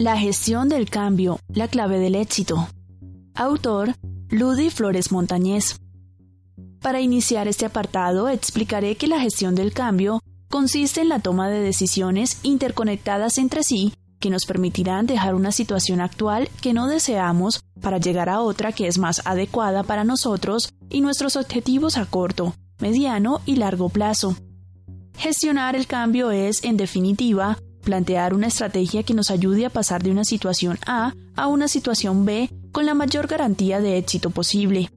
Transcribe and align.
La 0.00 0.16
gestión 0.16 0.70
del 0.70 0.88
cambio, 0.88 1.38
la 1.52 1.68
clave 1.68 1.98
del 1.98 2.14
éxito. 2.14 2.66
Autor, 3.34 3.96
Ludi 4.30 4.70
Flores 4.70 5.12
Montañez. 5.12 5.76
Para 6.80 7.02
iniciar 7.02 7.48
este 7.48 7.66
apartado, 7.66 8.30
explicaré 8.30 8.96
que 8.96 9.08
la 9.08 9.20
gestión 9.20 9.54
del 9.54 9.74
cambio 9.74 10.20
consiste 10.48 11.02
en 11.02 11.10
la 11.10 11.18
toma 11.18 11.50
de 11.50 11.60
decisiones 11.60 12.38
interconectadas 12.44 13.36
entre 13.36 13.62
sí 13.62 13.92
que 14.20 14.30
nos 14.30 14.46
permitirán 14.46 15.04
dejar 15.04 15.34
una 15.34 15.52
situación 15.52 16.00
actual 16.00 16.48
que 16.62 16.72
no 16.72 16.86
deseamos 16.86 17.62
para 17.82 17.98
llegar 17.98 18.30
a 18.30 18.40
otra 18.40 18.72
que 18.72 18.86
es 18.86 18.96
más 18.96 19.20
adecuada 19.26 19.82
para 19.82 20.04
nosotros 20.04 20.72
y 20.88 21.02
nuestros 21.02 21.36
objetivos 21.36 21.98
a 21.98 22.06
corto, 22.06 22.54
mediano 22.78 23.42
y 23.44 23.56
largo 23.56 23.90
plazo. 23.90 24.34
Gestionar 25.18 25.76
el 25.76 25.86
cambio 25.86 26.30
es, 26.30 26.64
en 26.64 26.78
definitiva, 26.78 27.58
plantear 27.80 28.34
una 28.34 28.46
estrategia 28.46 29.02
que 29.02 29.14
nos 29.14 29.30
ayude 29.30 29.66
a 29.66 29.70
pasar 29.70 30.02
de 30.02 30.10
una 30.10 30.24
situación 30.24 30.78
A 30.86 31.14
a 31.36 31.46
una 31.46 31.68
situación 31.68 32.24
B 32.24 32.50
con 32.72 32.86
la 32.86 32.94
mayor 32.94 33.26
garantía 33.26 33.80
de 33.80 33.98
éxito 33.98 34.30
posible. 34.30 34.90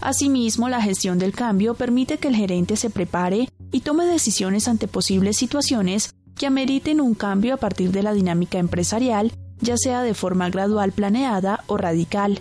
Asimismo, 0.00 0.68
la 0.68 0.80
gestión 0.80 1.18
del 1.18 1.32
cambio 1.32 1.74
permite 1.74 2.18
que 2.18 2.28
el 2.28 2.36
gerente 2.36 2.76
se 2.76 2.90
prepare 2.90 3.48
y 3.72 3.80
tome 3.80 4.04
decisiones 4.04 4.68
ante 4.68 4.86
posibles 4.86 5.36
situaciones 5.36 6.14
que 6.36 6.46
ameriten 6.46 7.00
un 7.00 7.14
cambio 7.14 7.54
a 7.54 7.56
partir 7.56 7.90
de 7.90 8.02
la 8.02 8.12
dinámica 8.12 8.58
empresarial, 8.58 9.32
ya 9.60 9.76
sea 9.76 10.02
de 10.02 10.14
forma 10.14 10.50
gradual 10.50 10.92
planeada 10.92 11.64
o 11.66 11.76
radical. 11.76 12.40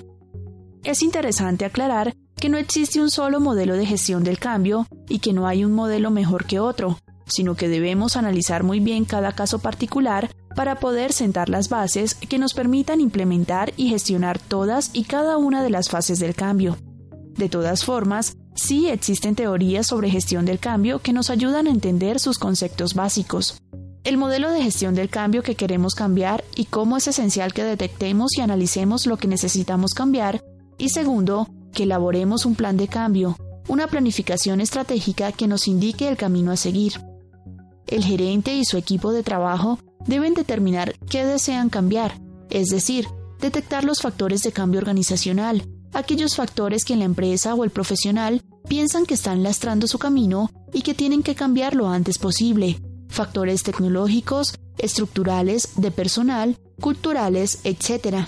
Es 0.83 1.01
interesante 1.01 1.65
aclarar 1.65 2.13
que 2.35 2.49
no 2.49 2.57
existe 2.57 3.01
un 3.01 3.09
solo 3.09 3.39
modelo 3.39 3.75
de 3.75 3.87
gestión 3.87 4.23
del 4.23 4.37
cambio 4.37 4.85
y 5.09 5.19
que 5.19 5.33
no 5.33 5.47
hay 5.47 5.65
un 5.65 5.73
modelo 5.73 6.11
mejor 6.11 6.45
que 6.45 6.59
otro, 6.59 6.99
sino 7.27 7.55
que 7.55 7.67
debemos 7.67 8.17
analizar 8.17 8.63
muy 8.63 8.79
bien 8.79 9.05
cada 9.05 9.33
caso 9.33 9.59
particular 9.59 10.29
para 10.55 10.79
poder 10.79 11.13
sentar 11.13 11.49
las 11.49 11.69
bases 11.69 12.15
que 12.15 12.39
nos 12.39 12.53
permitan 12.53 12.99
implementar 12.99 13.73
y 13.77 13.89
gestionar 13.89 14.39
todas 14.39 14.89
y 14.93 15.03
cada 15.03 15.37
una 15.37 15.61
de 15.61 15.69
las 15.69 15.89
fases 15.89 16.19
del 16.19 16.33
cambio. 16.33 16.77
De 17.35 17.49
todas 17.49 17.85
formas, 17.85 18.35
sí 18.55 18.89
existen 18.89 19.35
teorías 19.35 19.85
sobre 19.85 20.09
gestión 20.09 20.45
del 20.45 20.57
cambio 20.57 20.99
que 20.99 21.13
nos 21.13 21.29
ayudan 21.29 21.67
a 21.67 21.69
entender 21.69 22.19
sus 22.19 22.39
conceptos 22.39 22.95
básicos. 22.95 23.61
El 24.03 24.17
modelo 24.17 24.49
de 24.49 24.63
gestión 24.63 24.95
del 24.95 25.09
cambio 25.09 25.43
que 25.43 25.55
queremos 25.55 25.93
cambiar 25.93 26.43
y 26.55 26.65
cómo 26.65 26.97
es 26.97 27.07
esencial 27.07 27.53
que 27.53 27.63
detectemos 27.63 28.35
y 28.37 28.41
analicemos 28.41 29.05
lo 29.05 29.17
que 29.17 29.27
necesitamos 29.27 29.93
cambiar. 29.93 30.41
Y 30.79 30.89
segundo, 30.89 31.47
que 31.73 31.83
elaboremos 31.83 32.45
un 32.45 32.55
plan 32.55 32.77
de 32.77 32.87
cambio, 32.87 33.37
una 33.67 33.87
planificación 33.87 34.61
estratégica 34.61 35.31
que 35.31 35.47
nos 35.47 35.67
indique 35.67 36.07
el 36.07 36.17
camino 36.17 36.51
a 36.51 36.57
seguir. 36.57 36.93
El 37.87 38.03
gerente 38.03 38.53
y 38.55 38.65
su 38.65 38.77
equipo 38.77 39.11
de 39.11 39.23
trabajo 39.23 39.79
deben 40.05 40.33
determinar 40.33 40.95
qué 41.09 41.25
desean 41.25 41.69
cambiar, 41.69 42.19
es 42.49 42.67
decir, 42.67 43.07
detectar 43.39 43.83
los 43.83 44.01
factores 44.01 44.43
de 44.43 44.51
cambio 44.51 44.79
organizacional, 44.79 45.63
aquellos 45.93 46.35
factores 46.35 46.83
que 46.83 46.95
la 46.95 47.05
empresa 47.05 47.55
o 47.55 47.63
el 47.63 47.69
profesional 47.69 48.41
piensan 48.67 49.05
que 49.05 49.13
están 49.13 49.43
lastrando 49.43 49.87
su 49.87 49.99
camino 49.99 50.49
y 50.73 50.81
que 50.81 50.93
tienen 50.93 51.23
que 51.23 51.35
cambiar 51.35 51.75
lo 51.75 51.89
antes 51.89 52.17
posible, 52.17 52.79
factores 53.07 53.63
tecnológicos, 53.63 54.55
estructurales, 54.77 55.69
de 55.77 55.91
personal, 55.91 56.57
culturales, 56.81 57.59
etc. 57.63 58.27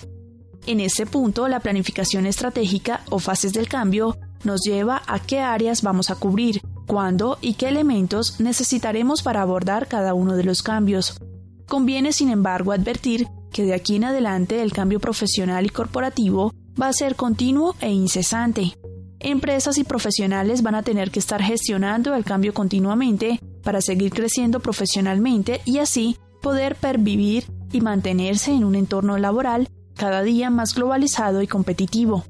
En 0.65 0.79
este 0.79 1.05
punto, 1.05 1.47
la 1.47 1.59
planificación 1.59 2.25
estratégica 2.25 3.03
o 3.09 3.19
fases 3.19 3.53
del 3.53 3.67
cambio 3.67 4.17
nos 4.43 4.61
lleva 4.61 5.01
a 5.05 5.19
qué 5.19 5.39
áreas 5.39 5.81
vamos 5.81 6.09
a 6.09 6.15
cubrir, 6.15 6.61
cuándo 6.89 7.37
y 7.39 7.53
qué 7.53 7.69
elementos 7.69 8.39
necesitaremos 8.39 9.21
para 9.21 9.43
abordar 9.43 9.87
cada 9.87 10.15
uno 10.15 10.35
de 10.35 10.43
los 10.43 10.63
cambios. 10.63 11.19
Conviene, 11.67 12.11
sin 12.13 12.29
embargo, 12.29 12.71
advertir 12.71 13.27
que 13.53 13.63
de 13.63 13.75
aquí 13.75 13.95
en 13.95 14.05
adelante 14.05 14.63
el 14.63 14.73
cambio 14.73 14.99
profesional 14.99 15.67
y 15.67 15.69
corporativo 15.69 16.51
va 16.81 16.87
a 16.87 16.93
ser 16.93 17.15
continuo 17.15 17.75
e 17.79 17.91
incesante. 17.91 18.73
Empresas 19.19 19.77
y 19.77 19.83
profesionales 19.83 20.63
van 20.63 20.73
a 20.73 20.81
tener 20.81 21.11
que 21.11 21.19
estar 21.19 21.43
gestionando 21.43 22.15
el 22.15 22.25
cambio 22.25 22.55
continuamente 22.55 23.39
para 23.63 23.81
seguir 23.81 24.11
creciendo 24.11 24.59
profesionalmente 24.59 25.61
y 25.65 25.77
así 25.77 26.17
poder 26.41 26.75
pervivir 26.75 27.45
y 27.71 27.81
mantenerse 27.81 28.51
en 28.51 28.63
un 28.63 28.73
entorno 28.73 29.19
laboral 29.19 29.69
cada 29.95 30.23
día 30.23 30.49
más 30.49 30.73
globalizado 30.73 31.43
y 31.43 31.47
competitivo 31.47 32.23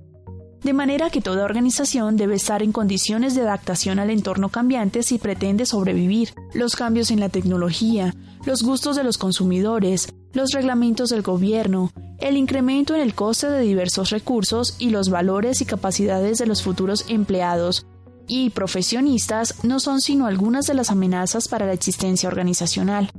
de 0.63 0.73
manera 0.73 1.09
que 1.09 1.21
toda 1.21 1.45
organización 1.45 2.17
debe 2.17 2.35
estar 2.35 2.61
en 2.61 2.71
condiciones 2.71 3.35
de 3.35 3.41
adaptación 3.41 3.99
al 3.99 4.09
entorno 4.09 4.49
cambiante 4.49 5.03
si 5.03 5.17
pretende 5.17 5.65
sobrevivir. 5.65 6.33
Los 6.53 6.75
cambios 6.75 7.11
en 7.11 7.19
la 7.19 7.29
tecnología, 7.29 8.13
los 8.45 8.63
gustos 8.63 8.95
de 8.95 9.03
los 9.03 9.17
consumidores, 9.17 10.13
los 10.33 10.51
reglamentos 10.51 11.09
del 11.09 11.21
gobierno, 11.21 11.91
el 12.19 12.35
incremento 12.35 12.93
en 12.93 13.01
el 13.01 13.15
coste 13.15 13.49
de 13.49 13.61
diversos 13.61 14.09
recursos 14.09 14.75
y 14.79 14.89
los 14.89 15.09
valores 15.09 15.61
y 15.61 15.65
capacidades 15.65 16.37
de 16.37 16.45
los 16.45 16.61
futuros 16.61 17.05
empleados 17.07 17.85
y 18.27 18.51
profesionistas 18.51 19.63
no 19.63 19.79
son 19.79 20.01
sino 20.01 20.27
algunas 20.27 20.67
de 20.67 20.75
las 20.75 20.91
amenazas 20.91 21.47
para 21.47 21.65
la 21.65 21.73
existencia 21.73 22.29
organizacional. 22.29 23.11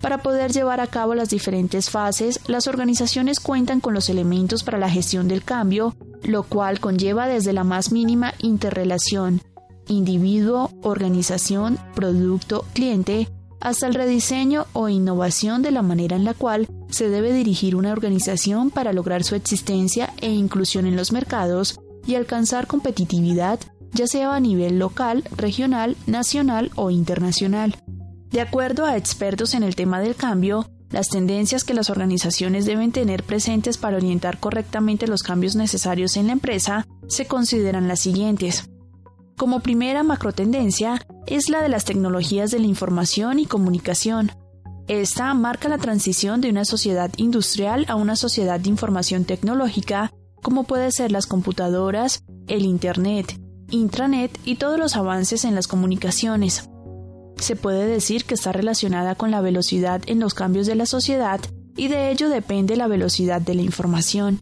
Para 0.00 0.18
poder 0.18 0.52
llevar 0.52 0.80
a 0.80 0.86
cabo 0.86 1.14
las 1.14 1.30
diferentes 1.30 1.88
fases, 1.88 2.38
las 2.46 2.68
organizaciones 2.68 3.40
cuentan 3.40 3.80
con 3.80 3.94
los 3.94 4.10
elementos 4.10 4.62
para 4.62 4.78
la 4.78 4.90
gestión 4.90 5.28
del 5.28 5.42
cambio, 5.42 5.96
lo 6.26 6.42
cual 6.42 6.80
conlleva 6.80 7.26
desde 7.26 7.52
la 7.52 7.64
más 7.64 7.92
mínima 7.92 8.34
interrelación, 8.38 9.40
individuo, 9.88 10.70
organización, 10.82 11.78
producto, 11.94 12.64
cliente, 12.72 13.28
hasta 13.60 13.86
el 13.86 13.94
rediseño 13.94 14.66
o 14.74 14.88
innovación 14.88 15.62
de 15.62 15.70
la 15.70 15.82
manera 15.82 16.16
en 16.16 16.24
la 16.24 16.34
cual 16.34 16.68
se 16.90 17.08
debe 17.08 17.32
dirigir 17.32 17.76
una 17.76 17.92
organización 17.92 18.70
para 18.70 18.92
lograr 18.92 19.24
su 19.24 19.34
existencia 19.34 20.12
e 20.20 20.30
inclusión 20.30 20.86
en 20.86 20.96
los 20.96 21.12
mercados 21.12 21.80
y 22.06 22.14
alcanzar 22.14 22.66
competitividad, 22.66 23.58
ya 23.92 24.06
sea 24.06 24.34
a 24.34 24.40
nivel 24.40 24.78
local, 24.78 25.24
regional, 25.36 25.96
nacional 26.06 26.70
o 26.76 26.90
internacional. 26.90 27.76
De 28.30 28.40
acuerdo 28.40 28.84
a 28.84 28.96
expertos 28.96 29.54
en 29.54 29.62
el 29.62 29.76
tema 29.76 30.00
del 30.00 30.14
cambio, 30.14 30.66
las 30.94 31.08
tendencias 31.08 31.64
que 31.64 31.74
las 31.74 31.90
organizaciones 31.90 32.66
deben 32.66 32.92
tener 32.92 33.24
presentes 33.24 33.78
para 33.78 33.96
orientar 33.96 34.38
correctamente 34.38 35.08
los 35.08 35.24
cambios 35.24 35.56
necesarios 35.56 36.16
en 36.16 36.28
la 36.28 36.34
empresa 36.34 36.86
se 37.08 37.26
consideran 37.26 37.88
las 37.88 37.98
siguientes. 37.98 38.70
Como 39.36 39.58
primera 39.58 40.04
macrotendencia 40.04 41.04
es 41.26 41.48
la 41.48 41.62
de 41.62 41.68
las 41.68 41.84
tecnologías 41.84 42.52
de 42.52 42.60
la 42.60 42.66
información 42.66 43.40
y 43.40 43.46
comunicación. 43.46 44.30
Esta 44.86 45.34
marca 45.34 45.68
la 45.68 45.78
transición 45.78 46.40
de 46.40 46.50
una 46.50 46.64
sociedad 46.64 47.10
industrial 47.16 47.86
a 47.88 47.96
una 47.96 48.14
sociedad 48.14 48.60
de 48.60 48.68
información 48.68 49.24
tecnológica, 49.24 50.12
como 50.42 50.62
puede 50.62 50.92
ser 50.92 51.10
las 51.10 51.26
computadoras, 51.26 52.22
el 52.46 52.64
Internet, 52.64 53.40
intranet 53.68 54.38
y 54.44 54.54
todos 54.54 54.78
los 54.78 54.94
avances 54.94 55.44
en 55.44 55.56
las 55.56 55.66
comunicaciones 55.66 56.70
se 57.44 57.56
puede 57.56 57.86
decir 57.86 58.24
que 58.24 58.34
está 58.34 58.52
relacionada 58.52 59.14
con 59.14 59.30
la 59.30 59.40
velocidad 59.40 60.02
en 60.06 60.18
los 60.18 60.34
cambios 60.34 60.66
de 60.66 60.74
la 60.74 60.86
sociedad 60.86 61.40
y 61.76 61.88
de 61.88 62.10
ello 62.10 62.28
depende 62.28 62.76
la 62.76 62.88
velocidad 62.88 63.40
de 63.40 63.54
la 63.54 63.62
información. 63.62 64.40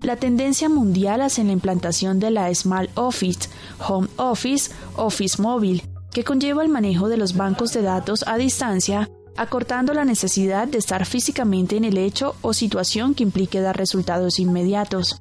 La 0.00 0.16
tendencia 0.16 0.68
mundial 0.68 1.22
hacia 1.22 1.44
la 1.44 1.52
implantación 1.52 2.18
de 2.18 2.30
la 2.30 2.52
Small 2.54 2.90
Office, 2.94 3.48
Home 3.86 4.08
Office, 4.16 4.70
Office 4.96 5.40
Móvil, 5.40 5.82
que 6.12 6.24
conlleva 6.24 6.62
el 6.62 6.68
manejo 6.68 7.08
de 7.08 7.16
los 7.16 7.36
bancos 7.36 7.72
de 7.72 7.82
datos 7.82 8.24
a 8.26 8.36
distancia, 8.36 9.08
acortando 9.36 9.94
la 9.94 10.04
necesidad 10.04 10.68
de 10.68 10.78
estar 10.78 11.04
físicamente 11.04 11.76
en 11.76 11.84
el 11.84 11.98
hecho 11.98 12.34
o 12.42 12.52
situación 12.52 13.14
que 13.14 13.22
implique 13.22 13.60
dar 13.60 13.76
resultados 13.76 14.38
inmediatos. 14.38 15.20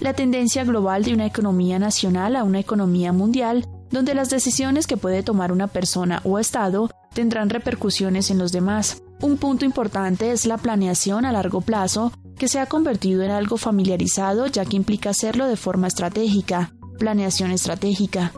La 0.00 0.14
tendencia 0.14 0.64
global 0.64 1.04
de 1.04 1.14
una 1.14 1.26
economía 1.26 1.78
nacional 1.78 2.36
a 2.36 2.44
una 2.44 2.60
economía 2.60 3.12
mundial 3.12 3.68
donde 3.92 4.14
las 4.14 4.30
decisiones 4.30 4.86
que 4.86 4.96
puede 4.96 5.22
tomar 5.22 5.52
una 5.52 5.68
persona 5.68 6.20
o 6.24 6.38
Estado 6.38 6.90
tendrán 7.14 7.50
repercusiones 7.50 8.30
en 8.30 8.38
los 8.38 8.50
demás. 8.50 9.02
Un 9.20 9.36
punto 9.36 9.64
importante 9.64 10.32
es 10.32 10.46
la 10.46 10.58
planeación 10.58 11.24
a 11.24 11.32
largo 11.32 11.60
plazo, 11.60 12.12
que 12.36 12.48
se 12.48 12.58
ha 12.58 12.66
convertido 12.66 13.22
en 13.22 13.30
algo 13.30 13.56
familiarizado 13.56 14.46
ya 14.46 14.64
que 14.64 14.76
implica 14.76 15.10
hacerlo 15.10 15.46
de 15.46 15.56
forma 15.56 15.86
estratégica, 15.86 16.72
planeación 16.98 17.52
estratégica. 17.52 18.32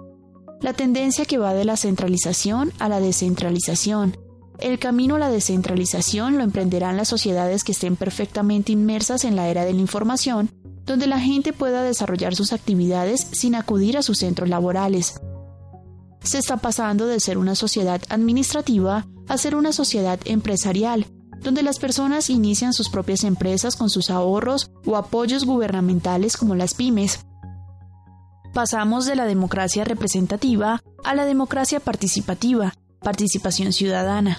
La 0.61 0.73
tendencia 0.73 1.25
que 1.25 1.39
va 1.39 1.55
de 1.55 1.65
la 1.65 1.77
centralización 1.77 2.73
a 2.79 2.89
la 2.89 3.01
descentralización. 3.01 4.17
El 4.59 4.79
camino 4.79 5.17
a 5.17 5.19
la 5.19 5.31
descentralización 5.31 6.37
lo 6.37 6.43
emprenderán 6.43 6.97
las 6.97 7.09
sociedades 7.09 7.65
que 7.65 7.73
estén 7.73 7.97
perfectamente 7.97 8.73
inmersas 8.73 9.25
en 9.25 9.37
la 9.37 9.49
era 9.49 9.65
de 9.65 9.73
la 9.73 9.81
información, 9.81 10.51
donde 10.85 11.07
la 11.07 11.21
gente 11.21 11.53
pueda 11.53 11.83
desarrollar 11.83 12.35
sus 12.35 12.53
actividades 12.53 13.27
sin 13.33 13.55
acudir 13.55 13.97
a 13.97 14.03
sus 14.03 14.19
centros 14.19 14.49
laborales. 14.49 15.15
Se 16.25 16.39
está 16.39 16.57
pasando 16.57 17.07
de 17.07 17.21
ser 17.21 17.39
una 17.39 17.55
sociedad 17.55 18.03
administrativa 18.09 19.07
a 19.29 19.39
ser 19.39 19.55
una 19.55 19.73
sociedad 19.73 20.19
empresarial, 20.25 21.07
donde 21.41 21.63
las 21.63 21.79
personas 21.79 22.31
inician 22.31 22.73
sus 22.73 22.89
propias 22.89 23.25
empresas 23.25 23.77
con 23.77 23.91
sus 23.91 24.11
ahorros 24.11 24.71
o 24.87 24.97
apoyos 24.97 25.45
gubernamentales 25.45 26.37
como 26.37 26.55
las 26.55 26.75
pymes. 26.75 27.21
Pasamos 28.55 29.05
de 29.05 29.17
la 29.17 29.27
democracia 29.27 29.85
representativa 29.85 30.81
a 31.05 31.15
la 31.15 31.27
democracia 31.27 31.79
participativa, 31.79 32.75
participación 33.01 33.73
ciudadana. 33.73 34.39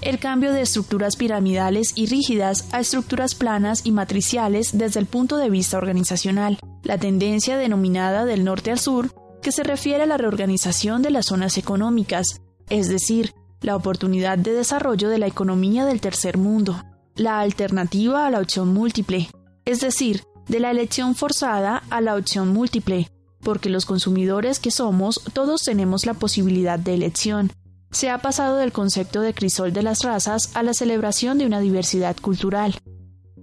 El 0.00 0.18
cambio 0.18 0.54
de 0.54 0.62
estructuras 0.62 1.16
piramidales 1.16 1.92
y 1.94 2.06
rígidas 2.06 2.66
a 2.72 2.80
estructuras 2.80 3.34
planas 3.34 3.82
y 3.84 3.92
matriciales 3.92 4.70
desde 4.72 5.00
el 5.00 5.06
punto 5.06 5.36
de 5.36 5.50
vista 5.50 5.76
organizacional. 5.76 6.58
La 6.82 6.96
tendencia 6.96 7.58
denominada 7.58 8.24
del 8.24 8.44
norte 8.44 8.70
al 8.70 8.78
sur, 8.78 9.12
que 9.40 9.52
se 9.52 9.62
refiere 9.62 10.04
a 10.04 10.06
la 10.06 10.16
reorganización 10.16 11.02
de 11.02 11.10
las 11.10 11.26
zonas 11.26 11.58
económicas, 11.58 12.40
es 12.68 12.88
decir, 12.88 13.32
la 13.60 13.76
oportunidad 13.76 14.38
de 14.38 14.52
desarrollo 14.52 15.08
de 15.08 15.18
la 15.18 15.26
economía 15.26 15.84
del 15.84 16.00
tercer 16.00 16.38
mundo. 16.38 16.82
La 17.16 17.40
alternativa 17.40 18.26
a 18.26 18.30
la 18.30 18.40
opción 18.40 18.72
múltiple, 18.72 19.28
es 19.64 19.80
decir, 19.80 20.22
de 20.48 20.60
la 20.60 20.70
elección 20.70 21.14
forzada 21.14 21.82
a 21.90 22.00
la 22.00 22.16
opción 22.16 22.48
múltiple, 22.48 23.10
porque 23.42 23.70
los 23.70 23.86
consumidores 23.86 24.58
que 24.58 24.70
somos 24.70 25.22
todos 25.32 25.62
tenemos 25.62 26.06
la 26.06 26.14
posibilidad 26.14 26.78
de 26.78 26.94
elección, 26.94 27.52
se 27.90 28.10
ha 28.10 28.18
pasado 28.18 28.56
del 28.56 28.72
concepto 28.72 29.20
de 29.20 29.34
crisol 29.34 29.72
de 29.72 29.82
las 29.82 30.02
razas 30.02 30.54
a 30.54 30.62
la 30.62 30.74
celebración 30.74 31.38
de 31.38 31.46
una 31.46 31.60
diversidad 31.60 32.16
cultural. 32.16 32.76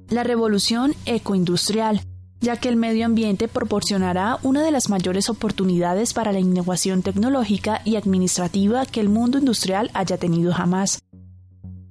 La 0.09 0.23
revolución 0.23 0.95
ecoindustrial, 1.05 2.01
ya 2.39 2.57
que 2.57 2.69
el 2.69 2.75
medio 2.75 3.05
ambiente 3.05 3.47
proporcionará 3.47 4.39
una 4.43 4.63
de 4.63 4.71
las 4.71 4.89
mayores 4.89 5.29
oportunidades 5.29 6.13
para 6.13 6.31
la 6.31 6.39
innovación 6.39 7.01
tecnológica 7.01 7.81
y 7.83 7.95
administrativa 7.95 8.85
que 8.85 8.99
el 8.99 9.09
mundo 9.09 9.37
industrial 9.37 9.89
haya 9.93 10.17
tenido 10.17 10.53
jamás. 10.53 11.01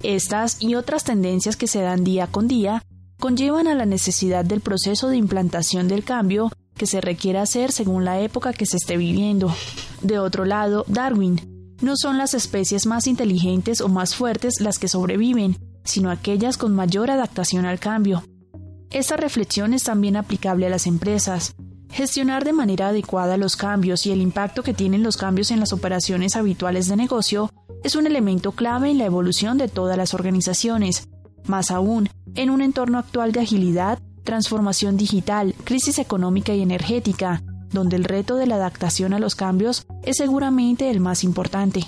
Estas 0.02 0.62
y 0.62 0.75
otras 0.75 1.04
tendencias 1.04 1.56
que 1.56 1.66
se 1.66 1.81
dan 1.81 2.04
día 2.04 2.26
con 2.26 2.46
día 2.48 2.82
conllevan 3.19 3.66
a 3.66 3.75
la 3.75 3.87
necesidad 3.87 4.44
del 4.44 4.60
proceso 4.60 5.08
de 5.08 5.16
implantación 5.16 5.88
del 5.88 6.04
cambio 6.04 6.50
que 6.76 6.87
se 6.87 7.00
requiere 7.00 7.38
hacer 7.38 7.72
según 7.72 8.04
la 8.04 8.20
época 8.20 8.52
que 8.52 8.66
se 8.66 8.76
esté 8.76 8.96
viviendo. 8.96 9.52
De 10.02 10.19
otro 10.19 10.44
lado, 10.44 10.84
Darwin, 10.88 11.40
no 11.81 11.94
son 11.96 12.19
las 12.19 12.34
especies 12.34 12.87
más 12.87 13.06
inteligentes 13.06 13.81
o 13.81 13.88
más 13.88 14.14
fuertes 14.14 14.60
las 14.60 14.78
que 14.78 14.88
sobreviven, 14.88 15.56
sino 15.84 16.10
aquellas 16.10 16.56
con 16.58 16.75
mayor 16.75 17.10
adaptación 17.10 17.64
al 17.64 17.78
cambio. 17.78 18.22
Esta 18.91 19.17
reflexión 19.17 19.75
es 19.75 19.85
también 19.85 20.17
aplicable 20.17 20.67
a 20.67 20.71
las 20.71 20.87
empresas. 20.87 21.55
Gestionar 21.91 22.44
de 22.44 22.53
manera 22.53 22.88
adecuada 22.88 23.37
los 23.37 23.56
cambios 23.56 24.06
y 24.06 24.12
el 24.12 24.21
impacto 24.21 24.62
que 24.62 24.75
tienen 24.75 25.03
los 25.03 25.17
cambios 25.17 25.50
en 25.50 25.61
las 25.61 25.73
operaciones 25.73 26.37
habituales 26.37 26.88
de 26.88 26.97
negocio 26.97 27.50
es 27.85 27.94
un 27.97 28.06
elemento 28.06 28.53
clave 28.53 28.91
en 28.91 28.99
la 28.99 29.05
evolución 29.05 29.59
de 29.59 29.69
todas 29.69 29.97
las 29.97 30.15
organizaciones. 30.15 31.09
Más 31.47 31.71
aún, 31.71 32.09
en 32.35 32.50
un 32.50 32.61
entorno 32.61 32.99
actual 32.99 33.33
de 33.33 33.41
agilidad, 33.41 33.99
transformación 34.25 34.97
digital, 34.97 35.55
crisis 35.65 35.99
económica 35.99 36.53
y 36.55 36.62
energética, 36.62 37.43
donde 37.71 37.97
el 37.97 38.05
reto 38.05 38.37
de 38.37 38.47
la 38.47 38.56
adaptación 38.56 39.12
a 39.12 39.19
los 39.19 39.35
cambios 39.35 39.87
es 40.03 40.17
seguramente 40.17 40.91
el 40.91 41.00
más 41.00 41.25
importante. 41.25 41.85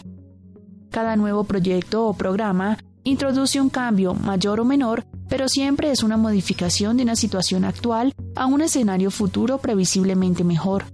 Cada 0.90 1.16
nuevo 1.16 1.44
proyecto 1.44 2.06
o 2.06 2.14
programa 2.14 2.78
introduce 3.04 3.60
un 3.60 3.68
cambio 3.68 4.14
mayor 4.14 4.60
o 4.60 4.64
menor, 4.64 5.04
pero 5.28 5.48
siempre 5.48 5.90
es 5.90 6.02
una 6.02 6.16
modificación 6.16 6.96
de 6.96 7.02
una 7.02 7.16
situación 7.16 7.64
actual 7.64 8.14
a 8.34 8.46
un 8.46 8.60
escenario 8.60 9.10
futuro 9.10 9.58
previsiblemente 9.58 10.44
mejor. 10.44 10.84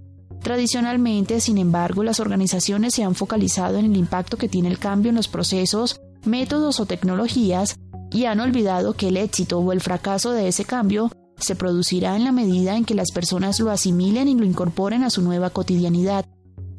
Tradicionalmente, 0.41 1.39
sin 1.39 1.57
embargo, 1.57 2.03
las 2.03 2.19
organizaciones 2.19 2.93
se 2.93 3.03
han 3.03 3.15
focalizado 3.15 3.77
en 3.77 3.85
el 3.85 3.97
impacto 3.97 4.37
que 4.37 4.49
tiene 4.49 4.69
el 4.69 4.77
cambio 4.77 5.09
en 5.09 5.15
los 5.15 5.27
procesos, 5.27 5.99
métodos 6.25 6.79
o 6.79 6.85
tecnologías 6.85 7.77
y 8.11 8.25
han 8.25 8.39
olvidado 8.39 8.93
que 8.93 9.07
el 9.07 9.17
éxito 9.17 9.59
o 9.59 9.71
el 9.71 9.81
fracaso 9.81 10.31
de 10.31 10.47
ese 10.47 10.65
cambio 10.65 11.11
se 11.37 11.55
producirá 11.55 12.15
en 12.15 12.23
la 12.23 12.31
medida 12.31 12.77
en 12.77 12.85
que 12.85 12.95
las 12.95 13.11
personas 13.11 13.59
lo 13.59 13.71
asimilen 13.71 14.27
y 14.27 14.35
lo 14.35 14.45
incorporen 14.45 15.03
a 15.03 15.09
su 15.09 15.21
nueva 15.21 15.49
cotidianidad. 15.49 16.25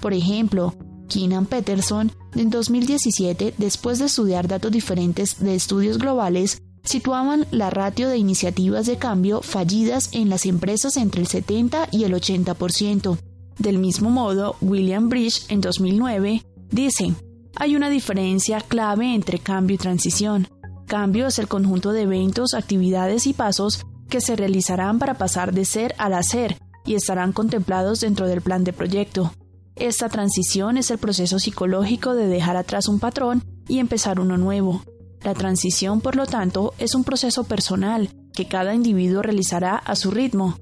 Por 0.00 0.14
ejemplo, 0.14 0.75
Keenan 1.08 1.47
Peterson, 1.47 2.12
en 2.35 2.50
2017, 2.50 3.55
después 3.58 3.99
de 3.99 4.06
estudiar 4.06 4.49
datos 4.49 4.73
diferentes 4.73 5.41
de 5.41 5.55
estudios 5.55 5.99
globales, 5.99 6.62
situaban 6.86 7.46
la 7.50 7.68
ratio 7.70 8.08
de 8.08 8.16
iniciativas 8.16 8.86
de 8.86 8.96
cambio 8.96 9.42
fallidas 9.42 10.08
en 10.12 10.30
las 10.30 10.46
empresas 10.46 10.96
entre 10.96 11.20
el 11.20 11.26
70 11.26 11.88
y 11.92 12.04
el 12.04 12.14
80%. 12.14 13.18
Del 13.58 13.78
mismo 13.78 14.10
modo, 14.10 14.56
William 14.60 15.08
Bridge, 15.08 15.44
en 15.48 15.60
2009, 15.60 16.42
dice, 16.70 17.14
hay 17.56 17.74
una 17.74 17.90
diferencia 17.90 18.60
clave 18.60 19.14
entre 19.14 19.38
cambio 19.38 19.74
y 19.74 19.78
transición. 19.78 20.48
Cambio 20.86 21.26
es 21.26 21.38
el 21.38 21.48
conjunto 21.48 21.92
de 21.92 22.02
eventos, 22.02 22.54
actividades 22.54 23.26
y 23.26 23.32
pasos 23.32 23.84
que 24.08 24.20
se 24.20 24.36
realizarán 24.36 24.98
para 24.98 25.14
pasar 25.14 25.52
de 25.52 25.64
ser 25.64 25.94
al 25.98 26.14
hacer 26.14 26.58
y 26.84 26.94
estarán 26.94 27.32
contemplados 27.32 28.00
dentro 28.00 28.28
del 28.28 28.40
plan 28.40 28.62
de 28.62 28.72
proyecto. 28.72 29.32
Esta 29.74 30.08
transición 30.08 30.78
es 30.78 30.90
el 30.90 30.98
proceso 30.98 31.38
psicológico 31.38 32.14
de 32.14 32.28
dejar 32.28 32.56
atrás 32.56 32.88
un 32.88 33.00
patrón 33.00 33.42
y 33.68 33.78
empezar 33.78 34.20
uno 34.20 34.36
nuevo. 34.36 34.82
La 35.22 35.34
transición, 35.34 36.00
por 36.00 36.16
lo 36.16 36.26
tanto, 36.26 36.74
es 36.78 36.94
un 36.94 37.04
proceso 37.04 37.44
personal 37.44 38.10
que 38.32 38.46
cada 38.46 38.74
individuo 38.74 39.22
realizará 39.22 39.76
a 39.76 39.96
su 39.96 40.10
ritmo. 40.10 40.58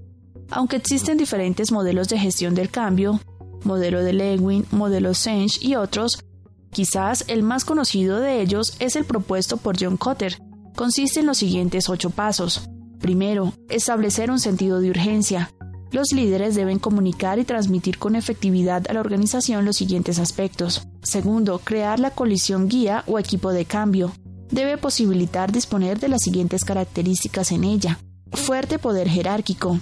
Aunque 0.50 0.76
existen 0.76 1.18
diferentes 1.18 1.72
modelos 1.72 2.08
de 2.08 2.18
gestión 2.18 2.54
del 2.54 2.70
cambio, 2.70 3.20
modelo 3.64 4.02
de 4.02 4.12
Lewin, 4.12 4.66
modelo 4.70 5.14
Senge 5.14 5.58
y 5.60 5.74
otros, 5.74 6.24
quizás 6.70 7.24
el 7.28 7.42
más 7.42 7.64
conocido 7.64 8.20
de 8.20 8.40
ellos 8.40 8.76
es 8.78 8.96
el 8.96 9.04
propuesto 9.04 9.56
por 9.56 9.76
John 9.78 9.96
Cotter. 9.96 10.38
Consiste 10.76 11.20
en 11.20 11.26
los 11.26 11.38
siguientes 11.38 11.88
ocho 11.88 12.10
pasos. 12.10 12.68
Primero, 13.00 13.52
establecer 13.68 14.30
un 14.30 14.38
sentido 14.38 14.80
de 14.80 14.90
urgencia. 14.90 15.50
Los 15.92 16.12
líderes 16.12 16.54
deben 16.54 16.78
comunicar 16.78 17.38
y 17.38 17.44
transmitir 17.44 17.98
con 17.98 18.16
efectividad 18.16 18.84
a 18.88 18.94
la 18.94 19.00
organización 19.00 19.64
los 19.64 19.76
siguientes 19.76 20.18
aspectos. 20.18 20.88
Segundo, 21.02 21.60
crear 21.62 22.00
la 22.00 22.10
colisión 22.10 22.68
guía 22.68 23.04
o 23.06 23.18
equipo 23.18 23.52
de 23.52 23.64
cambio. 23.64 24.12
Debe 24.50 24.78
posibilitar 24.78 25.52
disponer 25.52 25.98
de 25.98 26.08
las 26.08 26.22
siguientes 26.22 26.64
características 26.64 27.52
en 27.52 27.64
ella. 27.64 27.98
Fuerte 28.32 28.78
poder 28.78 29.08
jerárquico. 29.08 29.80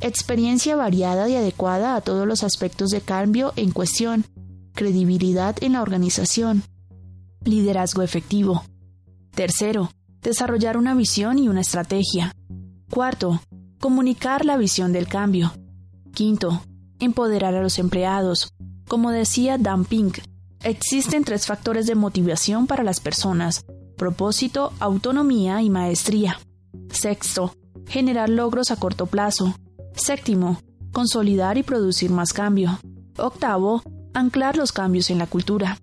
Experiencia 0.00 0.76
variada 0.76 1.28
y 1.28 1.34
adecuada 1.34 1.96
a 1.96 2.00
todos 2.00 2.26
los 2.26 2.42
aspectos 2.42 2.90
de 2.90 3.00
cambio 3.00 3.52
en 3.56 3.70
cuestión. 3.72 4.24
Credibilidad 4.72 5.56
en 5.62 5.72
la 5.72 5.82
organización. 5.82 6.62
Liderazgo 7.44 8.02
efectivo. 8.02 8.64
Tercero, 9.34 9.90
desarrollar 10.22 10.76
una 10.76 10.94
visión 10.94 11.38
y 11.38 11.48
una 11.48 11.60
estrategia. 11.60 12.34
Cuarto, 12.90 13.40
comunicar 13.80 14.44
la 14.44 14.56
visión 14.56 14.92
del 14.92 15.08
cambio. 15.08 15.52
Quinto, 16.12 16.62
empoderar 16.98 17.54
a 17.54 17.62
los 17.62 17.78
empleados. 17.78 18.52
Como 18.88 19.10
decía 19.10 19.58
Dan 19.58 19.84
Pink, 19.84 20.18
existen 20.62 21.24
tres 21.24 21.46
factores 21.46 21.86
de 21.86 21.94
motivación 21.94 22.66
para 22.66 22.82
las 22.82 23.00
personas, 23.00 23.64
propósito, 23.96 24.72
autonomía 24.78 25.62
y 25.62 25.70
maestría. 25.70 26.38
Sexto, 26.90 27.54
generar 27.86 28.28
logros 28.28 28.70
a 28.70 28.76
corto 28.76 29.06
plazo. 29.06 29.54
Séptimo, 29.94 30.60
consolidar 30.92 31.58
y 31.58 31.62
producir 31.62 32.10
más 32.10 32.32
cambio. 32.32 32.78
Octavo, 33.18 33.82
anclar 34.14 34.56
los 34.56 34.72
cambios 34.72 35.10
en 35.10 35.18
la 35.18 35.26
cultura. 35.26 35.78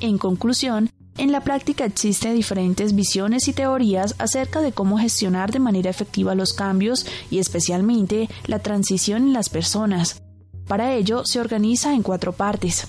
En 0.00 0.18
conclusión, 0.18 0.90
en 1.18 1.30
la 1.30 1.42
práctica 1.42 1.84
existen 1.84 2.34
diferentes 2.34 2.94
visiones 2.94 3.46
y 3.46 3.52
teorías 3.52 4.14
acerca 4.18 4.60
de 4.60 4.72
cómo 4.72 4.98
gestionar 4.98 5.52
de 5.52 5.58
manera 5.58 5.90
efectiva 5.90 6.34
los 6.34 6.54
cambios 6.54 7.06
y 7.30 7.38
especialmente 7.38 8.28
la 8.46 8.60
transición 8.60 9.24
en 9.24 9.32
las 9.32 9.48
personas. 9.48 10.22
Para 10.66 10.94
ello 10.94 11.24
se 11.26 11.40
organiza 11.40 11.94
en 11.94 12.02
cuatro 12.02 12.32
partes. 12.32 12.88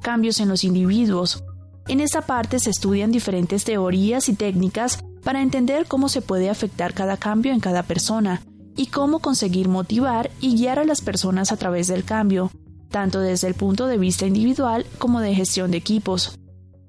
Cambios 0.00 0.40
en 0.40 0.48
los 0.48 0.64
individuos. 0.64 1.44
En 1.88 2.00
esta 2.00 2.22
parte 2.22 2.58
se 2.58 2.70
estudian 2.70 3.12
diferentes 3.12 3.64
teorías 3.64 4.28
y 4.28 4.34
técnicas 4.34 4.98
para 5.22 5.40
entender 5.40 5.86
cómo 5.86 6.08
se 6.08 6.20
puede 6.20 6.50
afectar 6.50 6.94
cada 6.94 7.16
cambio 7.16 7.52
en 7.52 7.60
cada 7.60 7.84
persona 7.84 8.42
y 8.76 8.86
cómo 8.86 9.20
conseguir 9.20 9.68
motivar 9.68 10.30
y 10.40 10.56
guiar 10.56 10.80
a 10.80 10.84
las 10.84 11.00
personas 11.00 11.52
a 11.52 11.56
través 11.56 11.86
del 11.86 12.04
cambio, 12.04 12.50
tanto 12.90 13.20
desde 13.20 13.46
el 13.46 13.54
punto 13.54 13.86
de 13.86 13.98
vista 13.98 14.26
individual 14.26 14.84
como 14.98 15.20
de 15.20 15.34
gestión 15.34 15.70
de 15.70 15.78
equipos. 15.78 16.38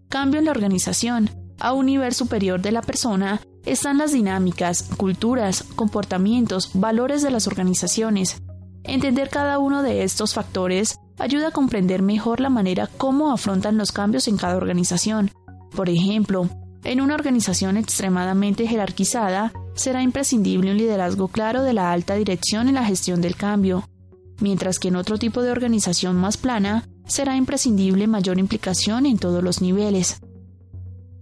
Cambio 0.10 0.40
en 0.40 0.46
la 0.46 0.52
organización. 0.52 1.30
A 1.60 1.74
un 1.74 1.88
nivel 1.88 2.14
superior 2.14 2.62
de 2.62 2.72
la 2.72 2.82
persona 2.82 3.42
están 3.66 3.98
las 3.98 4.14
dinámicas, 4.14 4.84
culturas, 4.98 5.64
comportamientos, 5.76 6.72
valores 6.74 7.22
de 7.22 7.32
las 7.32 7.48
organizaciones. 7.48 8.42
Entender 8.84 9.30
cada 9.30 9.60
uno 9.60 9.84
de 9.84 10.04
estos 10.04 10.34
factores 10.34 10.98
ayuda 11.20 11.50
a 11.50 11.52
comprender 11.52 12.02
mejor 12.02 12.40
la 12.40 12.50
manera 12.50 12.88
como 12.88 13.32
afrontan 13.32 13.78
los 13.78 13.92
cambios 13.92 14.28
en 14.28 14.38
cada 14.38 14.58
organización. 14.58 15.32
Por 15.76 15.90
ejemplo, 15.90 16.50
en 16.84 17.02
una 17.02 17.16
organización 17.16 17.78
extremadamente 17.78 18.68
jerarquizada, 18.68 19.52
será 19.76 20.02
imprescindible 20.02 20.72
un 20.72 20.78
liderazgo 20.78 21.28
claro 21.28 21.64
de 21.64 21.74
la 21.74 21.92
alta 21.92 22.16
dirección 22.16 22.68
en 22.68 22.76
la 22.76 22.86
gestión 22.86 23.22
del 23.22 23.36
cambio, 23.36 23.88
mientras 24.40 24.80
que 24.80 24.88
en 24.88 24.96
otro 24.96 25.18
tipo 25.18 25.42
de 25.42 25.52
organización 25.52 26.16
más 26.16 26.38
plana, 26.38 26.88
será 27.06 27.36
imprescindible 27.36 28.08
mayor 28.08 28.38
implicación 28.40 29.06
en 29.06 29.18
todos 29.18 29.44
los 29.44 29.62
niveles. 29.62 30.20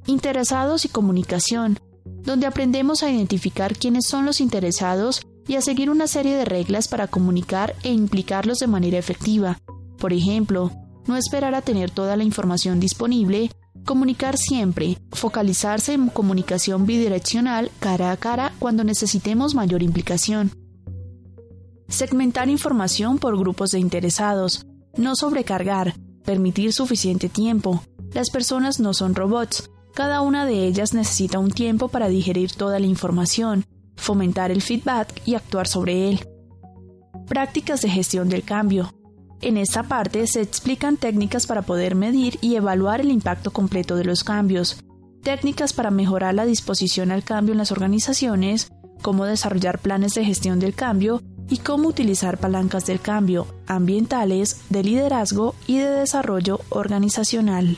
Interesados 0.08 0.86
y 0.86 0.90
comunicación, 0.90 1.80
donde 2.06 2.48
aprendemos 2.48 3.04
a 3.04 3.12
identificar 3.12 3.76
quiénes 3.76 4.06
son 4.08 4.26
los 4.26 4.42
interesados 4.42 5.26
y 5.48 5.56
a 5.56 5.62
seguir 5.62 5.90
una 5.90 6.08
serie 6.08 6.36
de 6.36 6.46
reglas 6.46 6.88
para 6.88 7.08
comunicar 7.08 7.76
e 7.84 7.92
implicarlos 7.92 8.58
de 8.58 8.68
manera 8.68 8.98
efectiva. 8.98 9.60
Por 9.98 10.14
ejemplo, 10.14 10.72
no 11.08 11.18
esperar 11.18 11.56
a 11.56 11.62
tener 11.62 11.92
toda 11.92 12.18
la 12.18 12.24
información 12.24 12.80
disponible, 12.80 13.52
comunicar 13.86 14.38
siempre, 14.38 14.98
focalizarse 15.12 15.94
en 15.94 16.10
comunicación 16.10 16.86
bidireccional 16.86 17.72
cara 17.80 18.12
a 18.12 18.18
cara 18.18 18.54
cuando 18.60 18.84
necesitemos 18.84 19.56
mayor 19.56 19.84
implicación. 19.84 20.52
Segmentar 21.88 22.50
información 22.50 23.20
por 23.20 23.38
grupos 23.38 23.72
de 23.72 23.80
interesados, 23.80 24.66
no 24.98 25.16
sobrecargar, 25.16 25.96
permitir 26.24 26.74
suficiente 26.74 27.30
tiempo. 27.30 27.84
Las 28.12 28.32
personas 28.32 28.80
no 28.80 28.94
son 28.94 29.14
robots, 29.14 29.70
cada 29.94 30.22
una 30.22 30.46
de 30.46 30.66
ellas 30.66 30.94
necesita 30.94 31.40
un 31.40 31.52
tiempo 31.52 31.88
para 31.88 32.10
digerir 32.10 32.52
toda 32.52 32.80
la 32.80 32.88
información, 32.88 33.66
fomentar 33.96 34.52
el 34.52 34.62
feedback 34.62 35.22
y 35.26 35.36
actuar 35.36 35.68
sobre 35.68 36.10
él. 36.10 36.28
Prácticas 37.28 37.82
de 37.82 37.90
gestión 37.90 38.30
del 38.30 38.44
cambio. 38.44 38.92
En 39.46 39.58
esta 39.58 39.84
parte 39.84 40.26
se 40.26 40.42
explican 40.42 40.98
técnicas 40.98 41.46
para 41.46 41.62
poder 41.62 41.94
medir 41.94 42.40
y 42.42 42.56
evaluar 42.56 43.00
el 43.00 43.12
impacto 43.12 43.54
completo 43.54 43.96
de 43.96 44.04
los 44.04 44.24
cambios, 44.24 44.84
técnicas 45.22 45.72
para 45.72 45.92
mejorar 45.92 46.34
la 46.34 46.48
disposición 46.48 47.12
al 47.12 47.24
cambio 47.24 47.52
en 47.52 47.60
las 47.60 47.72
organizaciones, 47.72 48.72
cómo 49.04 49.26
desarrollar 49.26 49.78
planes 49.78 50.16
de 50.16 50.26
gestión 50.26 50.60
del 50.60 50.74
cambio 50.74 51.22
y 51.48 51.58
cómo 51.58 51.90
utilizar 51.90 52.40
palancas 52.40 52.88
del 52.88 53.00
cambio 53.00 53.46
ambientales, 53.68 54.62
de 54.70 54.84
liderazgo 54.84 55.54
y 55.68 55.78
de 55.78 55.92
desarrollo 55.92 56.62
organizacional. 56.70 57.78